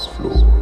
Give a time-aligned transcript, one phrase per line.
[0.00, 0.56] dance floor.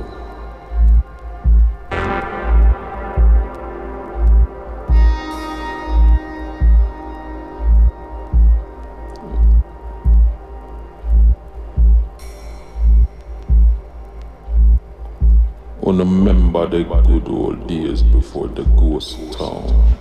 [15.82, 19.96] remember the good old days before the ghost town.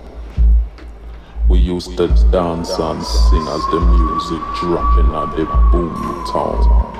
[1.48, 6.98] We used to dance and sing as the music dropping at the boom town.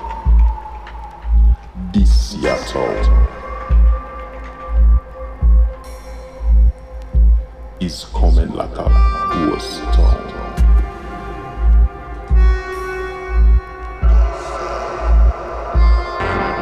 [1.92, 2.94] This Seattle
[7.80, 8.88] is coming like a
[9.32, 10.28] ghost town.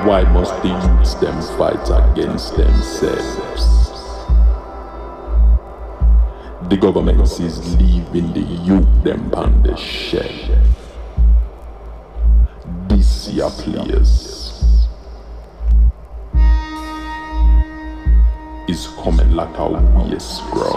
[0.06, 3.66] Why must the youths them fight against themselves?
[6.70, 10.32] The government is leaving the youth them on the shelf.
[12.88, 14.25] This year players
[19.14, 20.74] like a waste grow.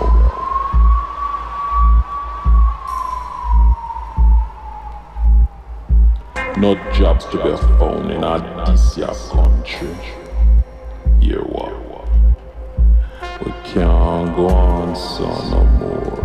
[6.57, 8.37] No jobs to be found in our
[8.95, 9.95] year country.
[11.19, 11.73] Hear what?
[13.43, 16.18] We can't go on so no more.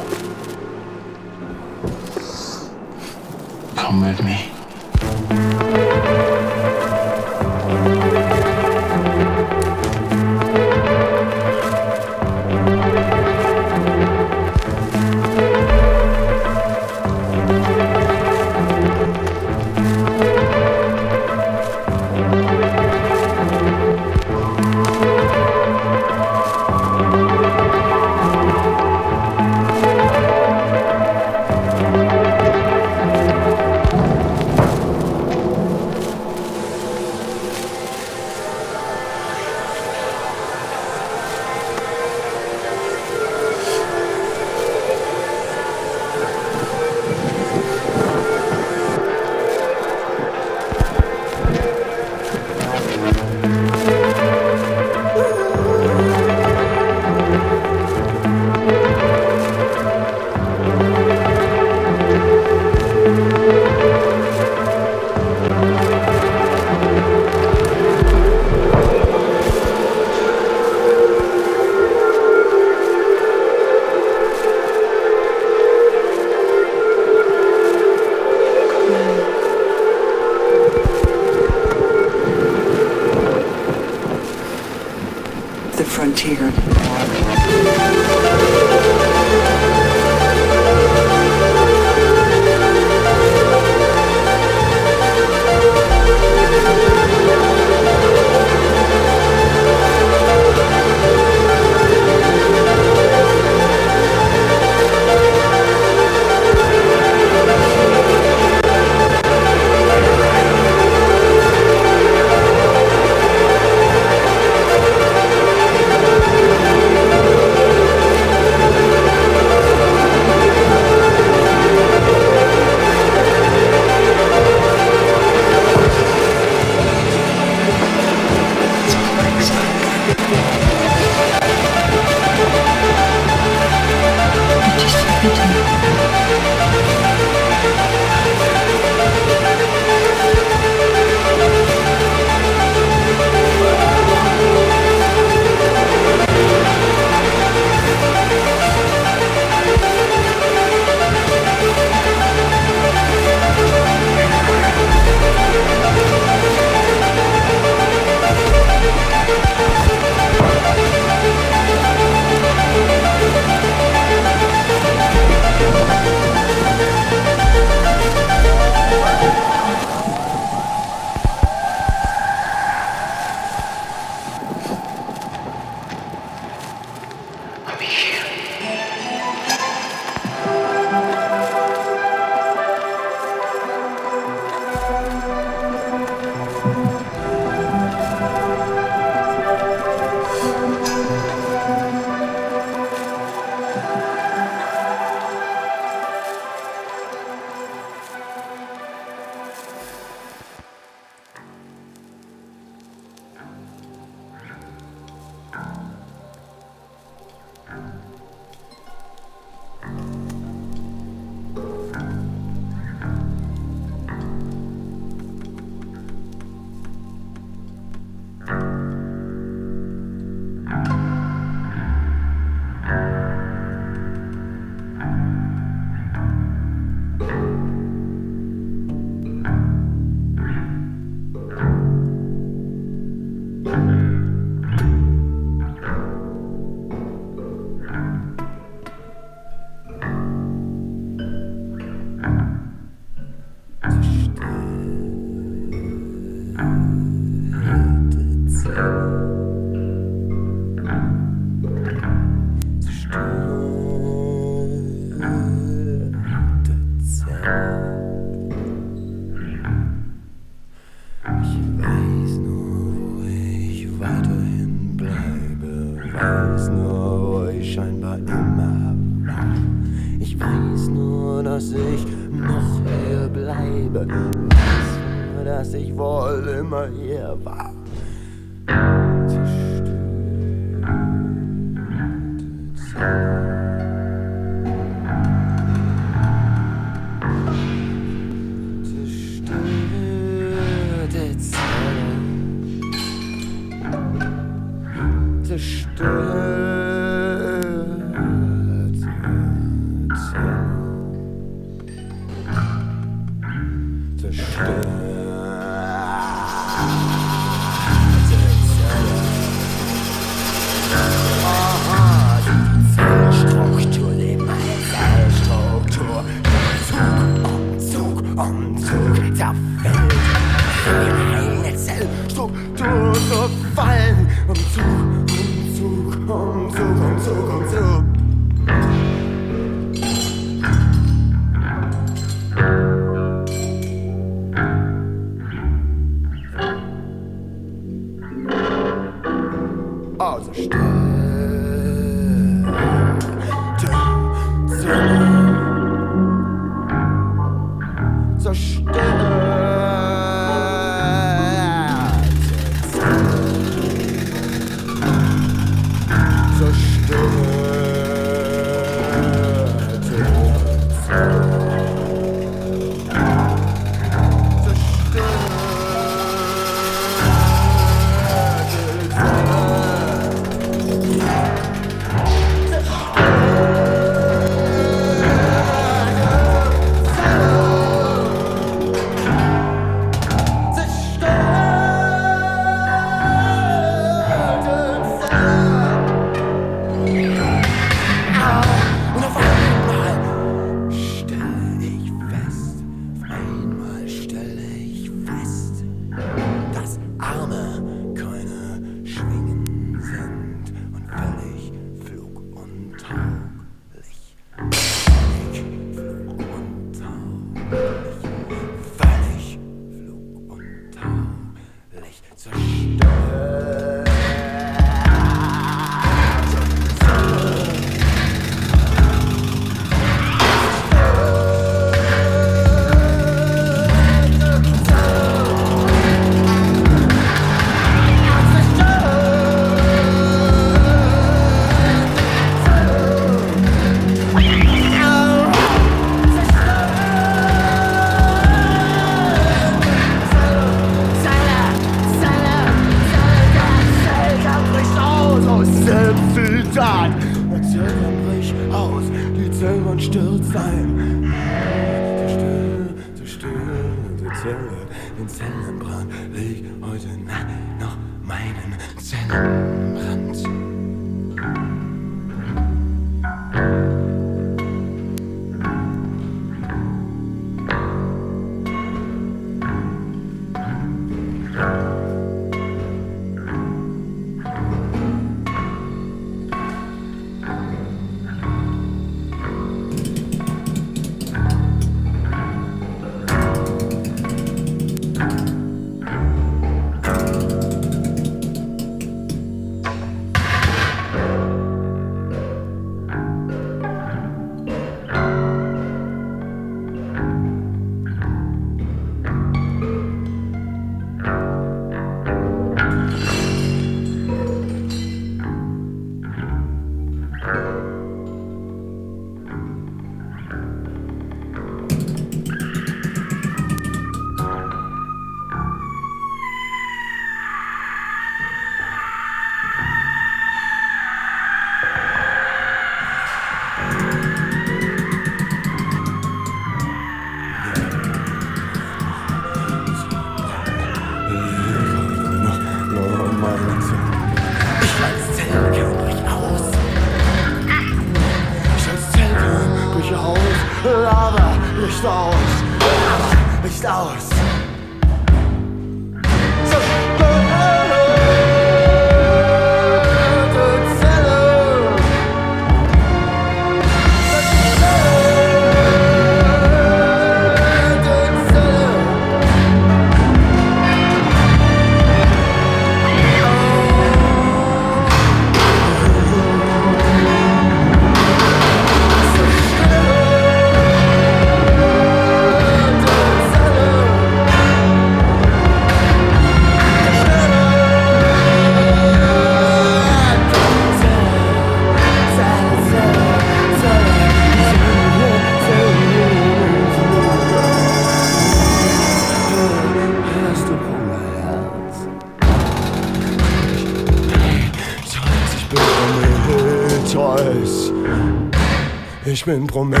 [599.44, 600.00] Ich bin Prometheus.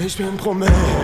[0.00, 1.01] Ich bin Prometheus.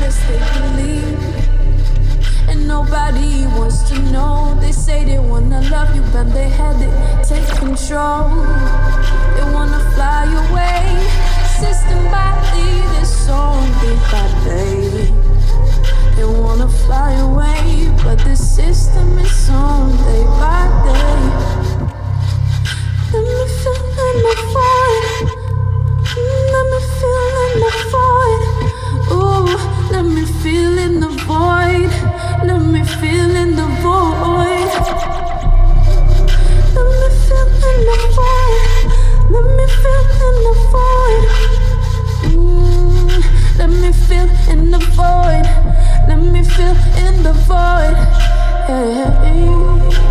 [0.00, 2.48] hardest they believe.
[2.48, 4.56] And nobody wants to know.
[4.60, 7.24] They say they wanna love you, but they had it.
[7.24, 8.28] Take control.
[9.36, 10.84] They wanna fly away.
[11.60, 13.38] System by lead is so
[13.80, 15.12] deep by baby.
[16.16, 21.22] They wanna fly away, but the system is on day by day.
[23.12, 25.02] Let me feel, let me fall.
[26.52, 28.40] Let me feel, let me fall.
[29.12, 29.69] Ooh.
[29.92, 31.90] Let me feel in the void.
[32.44, 34.70] Let me feel in the void.
[36.76, 38.80] Let me feel in the void.
[43.58, 45.46] Let me feel mm, in the void.
[46.08, 47.96] Let me feel in the void.
[48.68, 50.09] Let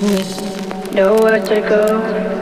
[0.00, 2.37] nowhere to go.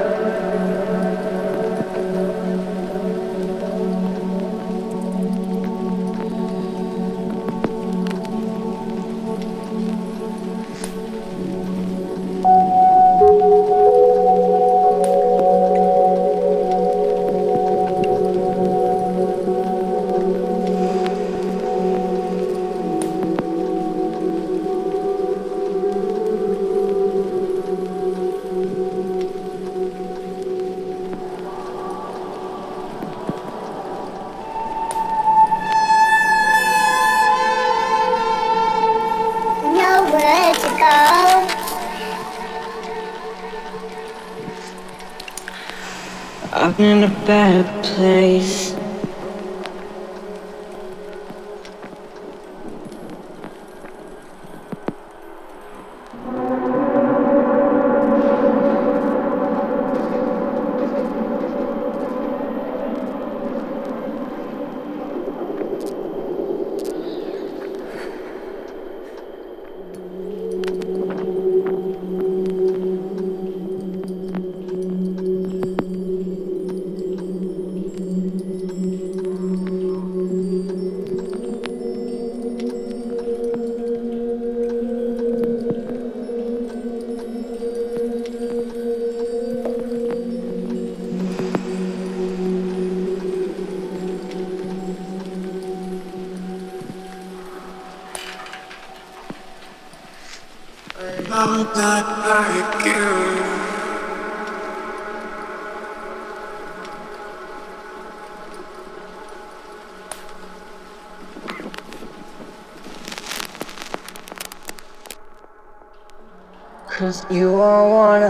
[47.28, 47.76] I'm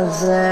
[0.06, 0.45] casa.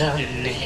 [0.00, 0.59] Tonight,